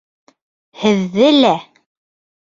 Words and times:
—Һеҙҙе 0.83 1.27
лә! 1.35 1.51